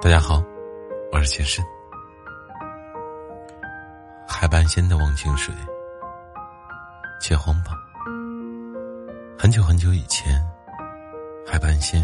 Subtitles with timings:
[0.00, 0.40] 大家好，
[1.10, 1.64] 我是杰森。
[4.26, 5.52] 海半仙的忘情水，
[7.20, 7.72] 且荒吧。
[9.36, 10.40] 很久很久以前，
[11.44, 12.00] 海半仙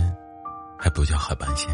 [0.77, 1.71] 还不叫海半仙，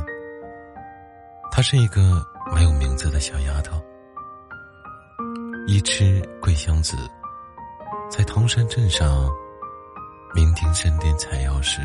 [1.50, 2.22] 她是一个
[2.54, 3.82] 没有名字的小丫头。
[5.66, 6.96] 一只桂香子
[8.10, 9.26] 在唐山镇上
[10.34, 11.80] 酩酊神殿采药时，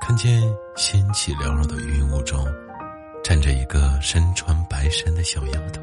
[0.00, 0.42] 看见
[0.74, 2.44] 仙气缭绕的云雾中。
[3.24, 5.80] 站着一个身穿白衫的小丫头，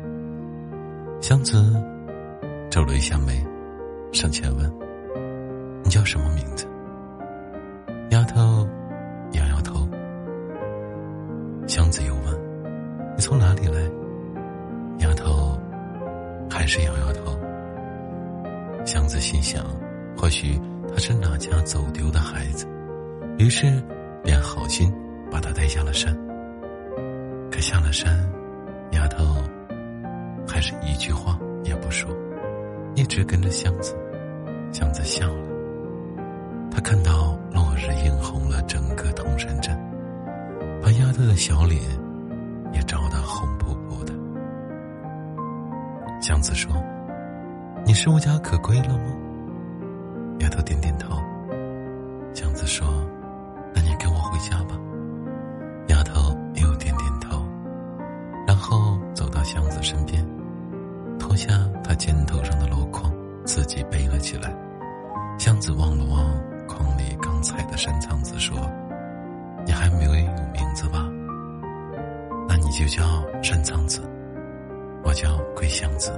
[1.19, 1.73] 香子
[2.69, 3.43] 皱了一下眉，
[4.13, 4.71] 上前问
[5.83, 6.67] ：“你叫什么名字？”
[8.11, 8.67] 丫头
[9.31, 9.89] 摇摇头。
[11.67, 12.25] 香子又问
[13.17, 13.81] ：“你从哪里来？”
[15.03, 15.59] 丫头
[16.47, 17.35] 还是摇摇头。
[18.85, 19.65] 香子心想：
[20.15, 22.67] 或许他是哪家走丢的孩子，
[23.39, 23.83] 于是
[24.23, 24.93] 便好心
[25.31, 26.15] 把他带下了山。
[27.61, 28.17] 下了山，
[28.91, 29.23] 丫头
[30.47, 32.09] 还是一句话也不说，
[32.95, 33.95] 一直跟着箱子。
[34.73, 35.47] 箱子笑了，
[36.71, 39.77] 他看到落日映红了整个铜山镇，
[40.81, 41.79] 把丫头的小脸
[42.73, 44.13] 也照得红扑扑的。
[46.19, 46.71] 箱子说
[47.85, 49.05] ：“你是无家可归了吗？”
[50.39, 51.15] 丫头点点头。
[52.33, 52.87] 箱子说
[59.81, 60.25] ：“身边，
[61.17, 61.47] 脱下
[61.83, 63.11] 他肩头上的箩筐，
[63.45, 64.53] 自己背了起来。
[65.37, 66.23] 箱子望了望
[66.67, 68.55] 筐里刚采的山苍子，说
[69.65, 71.09] ：“你还没有名字吧？
[72.47, 73.03] 那你就叫
[73.41, 74.01] 山苍子，
[75.03, 76.11] 我叫桂香子。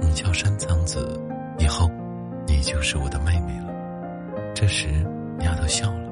[0.00, 1.20] 你叫山苍子，
[1.58, 1.88] 以后
[2.46, 3.72] 你就是我的妹妹了。”
[4.54, 4.88] 这时，
[5.40, 6.10] 丫头笑了，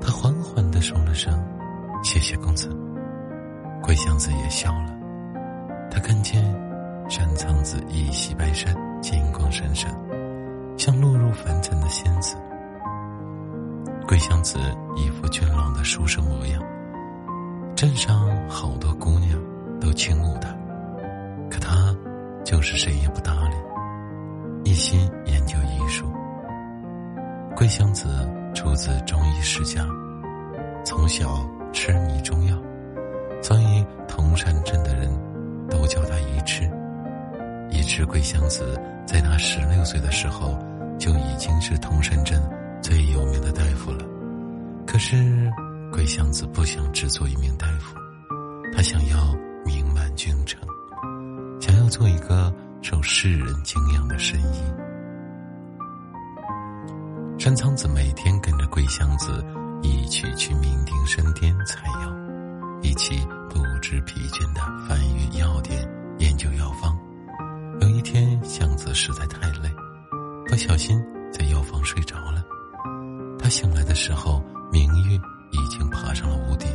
[0.00, 1.32] 她缓缓的说了声
[2.04, 2.70] ：“谢谢公子。”
[3.88, 4.94] 桂香子也笑了，
[5.90, 6.44] 他看见
[7.08, 9.90] 山苍子一袭白衫，金光闪闪，
[10.76, 12.36] 像落入凡尘的仙子。
[14.06, 14.58] 桂香子
[14.94, 16.62] 一副俊朗的书生模样，
[17.74, 19.40] 镇上好多姑娘
[19.80, 20.54] 都倾慕他，
[21.50, 21.96] 可他
[22.44, 26.04] 就是谁也不搭理，一心研究医术。
[27.56, 28.06] 桂香子
[28.54, 29.82] 出自中医世家，
[30.84, 32.54] 从小痴迷中药。
[33.42, 35.08] 所以，铜山镇的人
[35.70, 36.68] 都叫他一痴。
[37.70, 40.58] 一痴桂香子在他十六岁的时候
[40.98, 42.40] 就已经是铜山镇
[42.82, 44.04] 最有名的大夫了。
[44.86, 45.50] 可是，
[45.92, 47.94] 桂香子不想只做一名大夫，
[48.74, 49.34] 他想要
[49.64, 50.60] 名满京城，
[51.60, 54.62] 想要做一个受世人敬仰的神医。
[57.38, 59.44] 山苍子每天跟着桂香子
[59.82, 62.17] 一起去酩酊山巅采药。
[62.82, 66.96] 一起不知疲倦的翻阅药典，研究药方。
[67.80, 69.70] 有一天，祥子实在太累，
[70.46, 71.00] 不小心
[71.32, 72.44] 在药房睡着了。
[73.38, 75.14] 他醒来的时候，明月
[75.50, 76.68] 已经爬上了屋顶。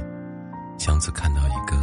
[0.77, 1.77] 祥子看到一个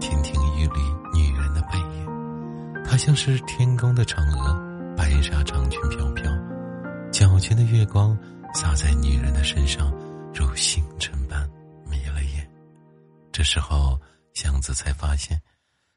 [0.00, 0.80] 亭亭玉立
[1.14, 6.30] 女人的背影，她像是天宫的嫦娥，白纱长裙飘飘，
[7.12, 8.16] 皎洁的月光
[8.52, 9.90] 洒在女人的身上，
[10.34, 11.47] 如星辰般。
[13.38, 13.96] 这时候，
[14.34, 15.40] 祥子才发现，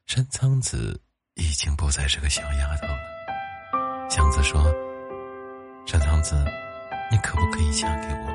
[0.06, 1.02] 山苍子
[1.34, 4.08] 已经不再是个小丫头了。
[4.08, 4.62] 祥子说
[5.84, 6.36] ：“山苍子，
[7.10, 8.26] 你可不可以嫁给我？”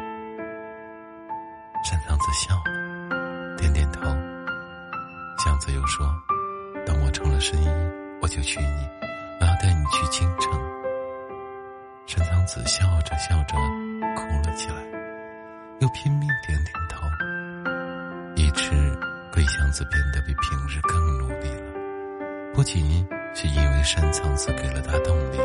[1.85, 4.01] 山苍子笑了，点点头。
[5.41, 6.05] 祥子又说
[6.85, 7.67] ：“等我成了神医，
[8.21, 8.89] 我就娶你，
[9.39, 10.51] 我要带你去京城。”
[12.05, 13.55] 山苍子笑着笑着
[14.17, 14.83] 哭了起来，
[15.79, 16.16] 又拼
[19.67, 23.05] 桂香子变得比平日更努力了，不仅
[23.35, 25.37] 是因为山苍子给了他动力，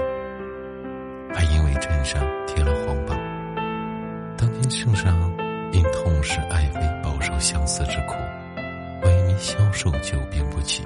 [1.35, 3.19] 还因为镇上贴了黄榜。
[4.37, 5.13] 当今圣上
[5.73, 8.15] 因痛失爱妃，饱受相思之苦，
[9.03, 10.85] 萎靡消瘦，久病不起。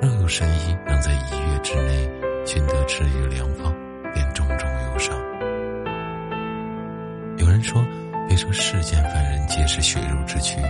[0.00, 2.10] 若有神医能在一月之内
[2.44, 3.72] 寻得治愈良方，
[4.12, 5.16] 便重重有赏。
[7.36, 7.80] 有人说，
[8.26, 10.60] 别说世间凡人皆是血肉之躯。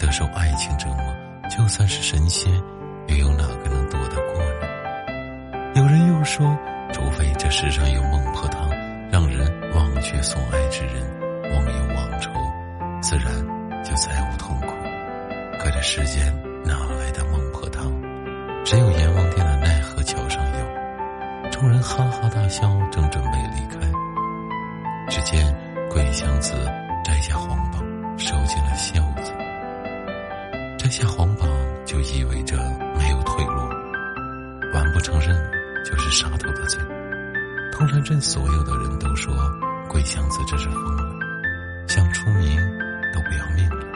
[0.00, 1.16] 得受爱情折磨，
[1.48, 2.52] 就算是神仙，
[3.08, 5.72] 又有哪个能躲得过呢？
[5.74, 6.56] 有人又说，
[6.92, 8.68] 除非这世上有孟婆汤，
[9.10, 11.02] 让人忘却所爱之人，
[11.52, 12.30] 忘忧忘愁，
[13.00, 13.32] 自然
[13.82, 14.74] 就再无痛苦。
[15.58, 16.32] 可这世间
[16.64, 17.90] 哪来的孟婆汤？
[18.64, 21.50] 只有阎王殿的奈何桥上有。
[21.50, 23.80] 众人哈哈大笑，正准备离开，
[25.08, 25.54] 只见
[25.88, 26.54] 桂香子
[27.02, 27.82] 摘下黄榜，
[28.18, 29.32] 收进了袖子。
[30.90, 31.48] 下皇榜
[31.84, 32.56] 就意味着
[32.96, 33.68] 没有退路，
[34.72, 35.36] 完不成任
[35.84, 36.80] 就是杀头的罪。
[37.72, 39.34] 通山镇所有的人都说
[39.88, 41.14] 桂香子这是疯了，
[41.86, 42.56] 想出名
[43.12, 43.86] 都不要命了。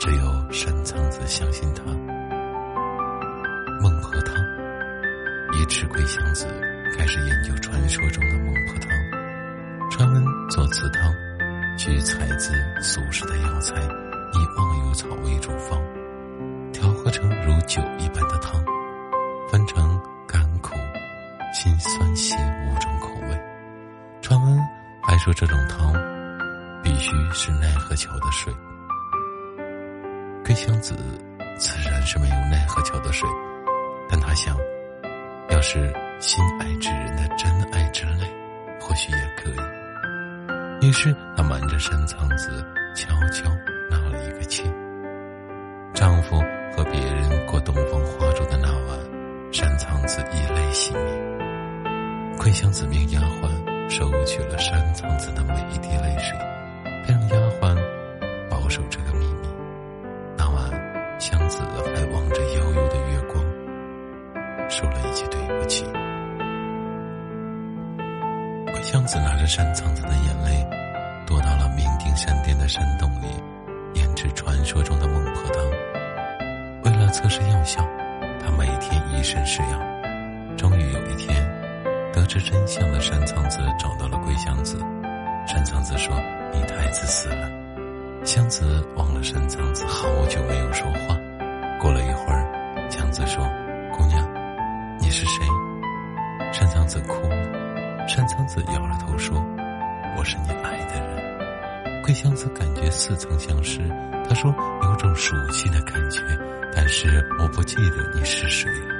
[0.00, 1.82] 只有山苍子相信他。
[3.80, 4.34] 孟婆汤，
[5.54, 6.46] 一吃桂香子
[6.96, 8.90] 开始研究传说中的孟婆汤。
[9.90, 11.14] 传闻做此汤，
[11.78, 12.52] 需采自
[12.82, 13.74] 俗世的药材，
[14.44, 15.80] 以忘忧草为主方，
[16.72, 18.62] 调和成如酒一般的汤，
[19.48, 20.74] 分成甘苦、
[21.52, 23.40] 辛酸咸五种口味。
[24.20, 24.58] 传闻
[25.02, 25.92] 还说这种汤
[26.82, 28.52] 必须是奈何桥的水。
[30.44, 30.94] 桂香子
[31.58, 33.28] 自然是没有奈何桥的水。
[34.06, 34.54] 但他想，
[35.48, 35.90] 要是
[36.20, 38.30] 心爱之人的真爱之泪，
[38.78, 40.86] 或许也可以。
[40.86, 42.62] 于是他瞒着山苍子，
[42.94, 43.50] 悄悄
[43.90, 44.62] 纳了一个妾。
[45.92, 46.36] 丈夫
[46.76, 48.98] 和别人过洞房花烛的那晚，
[49.52, 51.04] 山苍子以泪洗面。
[52.36, 53.48] 桂香子命丫鬟
[53.88, 56.36] 收取了山苍子的每一滴泪水，
[57.06, 57.76] 便让丫鬟
[58.50, 59.48] 保守这个秘密。
[60.36, 61.62] 那晚，香子
[61.94, 63.44] 还望着悠悠的月光。
[64.68, 65.84] 说了一句对不起。
[68.72, 70.66] 桂香子拿着山苍子的眼泪，
[71.24, 73.28] 躲到了酩酊山巅的山洞里，
[74.24, 75.62] 是传说中的孟婆汤。
[76.84, 77.86] 为了测试药效，
[78.40, 79.78] 他每天以身试药。
[80.56, 81.36] 终于有一天，
[82.10, 84.78] 得知真相的山苍子找到了桂香子。
[85.46, 86.16] 山苍子说
[86.54, 87.50] ：“你太自私了。”
[88.24, 91.14] 香子望了山苍子好久没有说话。
[91.78, 93.44] 过了一会儿，香子说
[93.92, 94.26] ：“姑娘。”
[94.98, 95.44] 你是谁？
[96.50, 98.08] 山苍子哭了。
[98.08, 99.36] 山苍子摇了头说
[100.16, 101.23] ：“我是你爱的人。”
[102.04, 103.80] 桂香子感觉似曾相识。
[104.28, 104.54] 他说
[104.84, 106.20] ：“有种熟悉的感觉，
[106.70, 107.08] 但是
[107.40, 108.94] 我不记得你是谁了。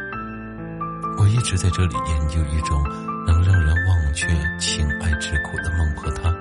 [1.18, 2.82] 我一直在这里研究一种
[3.26, 4.26] 能让人忘却
[4.58, 6.34] 情爱之苦的孟婆汤，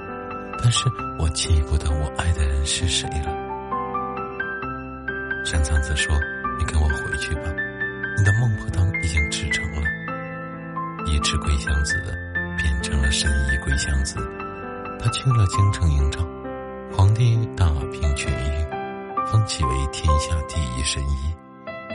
[0.61, 0.87] 但是
[1.19, 3.35] 我记不得我爱的人是谁了。”
[5.43, 6.15] 山苍子说
[6.57, 7.41] ：“你跟我回去吧。”
[8.17, 9.81] 你的孟婆汤已经制成了，
[11.07, 12.01] 一吃桂香子
[12.57, 14.15] 变成了神医桂香子。
[14.97, 16.25] 他去了京城营帐，
[16.95, 21.35] 皇帝大病痊愈，封其为天下第一神医，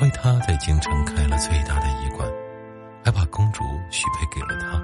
[0.01, 2.29] 为他在京城开了最大的医馆，
[3.05, 4.79] 还把公主许配给了他。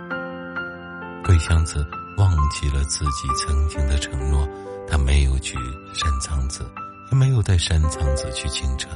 [1.24, 1.84] 桂香子
[2.16, 4.48] 忘记了自己曾经的承诺，
[4.88, 5.56] 他没有娶
[5.94, 6.64] 山苍子，
[7.10, 8.90] 也没有带山苍子去京城。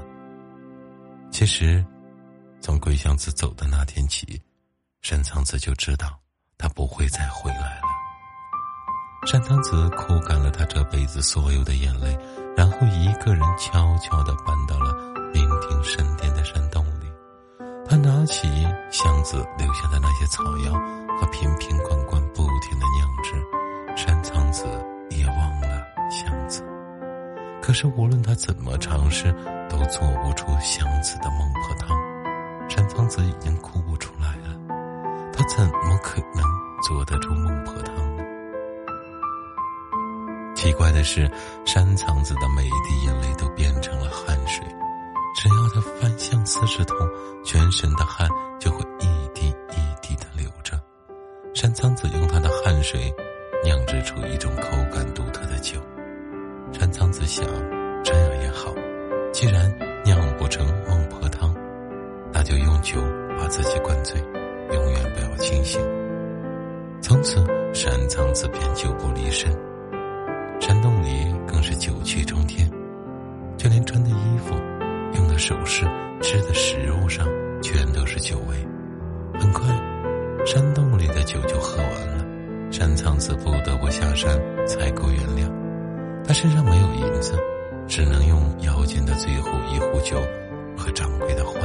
[1.31, 1.85] 其实。
[2.61, 4.43] 从桂香子走的那天起，
[5.01, 6.19] 山苍子就知道
[6.59, 7.88] 他不会再回来了。
[9.27, 12.19] 山苍子哭干了他这辈子所有的眼泪，
[12.57, 14.95] 然后一个人悄悄地搬到了
[15.35, 17.07] 酩酊山巅的山洞里。
[17.87, 18.49] 他拿起
[18.91, 20.73] 箱子留下的那些草药
[21.19, 23.35] 和瓶瓶罐罐，不停地酿制。
[23.97, 24.65] 山苍子
[25.11, 26.63] 也忘了箱子，
[27.61, 29.35] 可是无论他怎么尝试，
[29.69, 31.99] 都做不出箱子的孟婆汤。
[32.69, 34.57] 山苍子已经哭不出来了，
[35.33, 36.43] 他怎么可能
[36.83, 38.23] 做得出孟婆汤呢？
[40.59, 41.31] 奇怪的是，
[41.65, 44.67] 山苍子的每一滴眼泪都变成了汗水，
[45.37, 46.97] 只要他翻相四十头，
[47.45, 50.77] 全身的汗就会一滴一滴的流着。
[51.55, 53.15] 山苍子用他的汗水
[53.63, 55.81] 酿制出一种口感独特的酒。
[56.73, 57.47] 山苍子想，
[58.03, 58.75] 这样也好，
[59.33, 59.73] 既然
[60.05, 61.55] 酿不成孟婆汤。
[62.33, 62.97] 那就用酒
[63.39, 64.21] 把自己灌醉，
[64.73, 65.81] 永远不要清醒。
[67.01, 69.57] 从此，山苍子便酒不离身，
[70.61, 72.69] 山洞里更是酒气冲天，
[73.57, 74.55] 就连穿的衣服、
[75.15, 75.85] 用的首饰、
[76.21, 77.27] 吃的食物上，
[77.63, 78.57] 全都是酒味。
[79.41, 79.67] 很快，
[80.45, 82.25] 山洞里的酒就喝完了，
[82.71, 85.49] 山苍子不得不下山采购原料。
[86.27, 87.39] 他身上没有银子，
[87.87, 90.21] 只能用腰间的最后一壶酒
[90.77, 91.63] 和掌柜的换。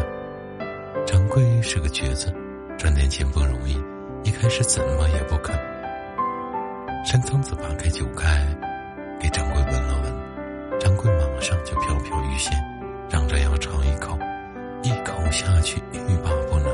[1.05, 2.33] 掌柜是个瘸子，
[2.77, 3.77] 赚点钱不容易，
[4.23, 5.53] 一开始怎么也不肯。
[7.03, 8.47] 山苍子扒开酒盖，
[9.33, 12.53] 掌柜闻了闻，掌柜马上就飘飘欲仙，
[13.09, 14.15] 嚷着要尝一口，
[14.83, 16.69] 一口下去欲罢不能，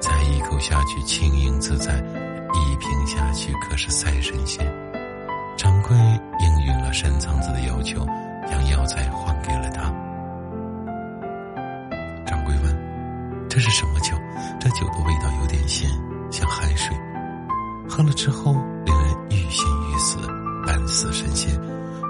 [0.00, 4.70] 再一口下去轻盈自在，一瓶下去可是赛神仙。
[5.56, 5.96] 掌柜
[6.40, 8.04] 应允了山苍子的要求，
[8.46, 9.84] 将药材还给了他。
[12.26, 14.14] 掌柜问这是什么酒？
[14.60, 15.88] 这酒的味道有点咸，
[16.30, 16.94] 像海水。
[17.88, 18.52] 喝了之后，
[18.84, 20.18] 令人欲仙欲死，
[20.66, 21.58] 半死神仙。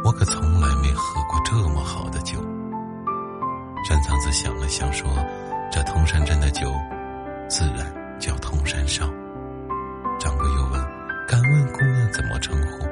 [0.04, 2.38] 我可从来没喝过这么好的酒。
[3.88, 5.11] 山苍子想了想说，
[5.73, 6.70] 这通山镇的酒
[7.49, 9.06] 自然叫通山少。
[10.20, 10.73] 掌柜又问，
[11.26, 12.87] 敢问姑娘怎么称呼？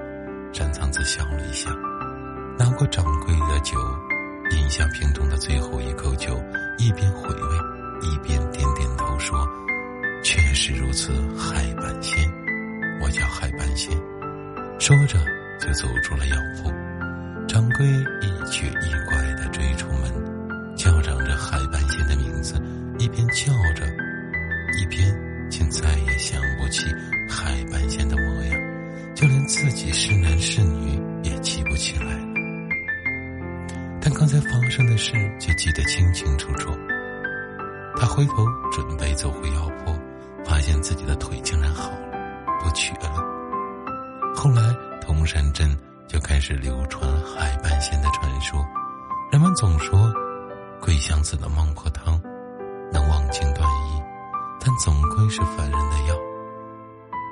[0.54, 1.68] 山苍子想了一下，
[2.58, 3.78] 拿过掌柜的酒，
[4.52, 6.42] 饮下瓶中的最后一口酒，
[6.78, 7.56] 一边回味，
[8.00, 9.46] 一边点点头说，
[10.24, 12.26] 确实如此，海半仙。
[13.02, 13.94] 我叫海半仙，
[14.78, 15.18] 说着
[15.60, 16.61] 就走出了药房。
[25.70, 26.84] 再也想不起
[27.28, 28.60] 海半仙的模样，
[29.14, 32.06] 就连自己是男是女也记不起来。
[34.00, 36.70] 但刚才发生的事却记得清清楚楚。
[37.96, 39.94] 他回头准备走回药铺，
[40.44, 41.98] 发现自己的腿竟然好了，
[42.62, 43.22] 不瘸了。
[44.34, 44.62] 后来
[45.00, 45.76] 铜山镇
[46.08, 48.64] 就开始流传海半仙的传说，
[49.30, 50.12] 人们总说
[50.80, 52.20] 桂香子的孟婆汤，
[54.64, 56.14] 但总归是凡人的药；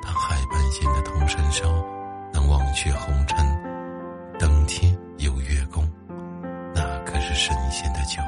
[0.02, 1.70] 当海半仙的铜山烧
[2.32, 3.38] 能忘却红尘，
[4.37, 5.88] 登天有月宫。
[6.75, 8.20] 那可是神仙的酒。